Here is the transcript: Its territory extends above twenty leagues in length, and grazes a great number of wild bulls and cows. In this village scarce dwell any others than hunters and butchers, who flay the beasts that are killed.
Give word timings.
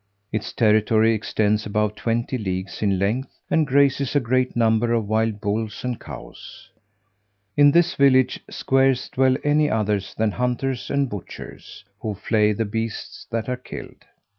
Its 0.31 0.51
territory 0.51 1.13
extends 1.13 1.67
above 1.67 1.93
twenty 1.93 2.35
leagues 2.35 2.81
in 2.81 2.97
length, 2.97 3.37
and 3.51 3.67
grazes 3.67 4.15
a 4.15 4.19
great 4.19 4.55
number 4.55 4.91
of 4.93 5.07
wild 5.07 5.39
bulls 5.39 5.83
and 5.83 5.99
cows. 5.99 6.71
In 7.55 7.69
this 7.69 7.93
village 7.93 8.39
scarce 8.49 9.09
dwell 9.09 9.37
any 9.43 9.69
others 9.69 10.15
than 10.15 10.31
hunters 10.31 10.89
and 10.89 11.07
butchers, 11.07 11.85
who 11.99 12.15
flay 12.15 12.51
the 12.51 12.65
beasts 12.65 13.27
that 13.29 13.47
are 13.47 13.57
killed. 13.57 14.05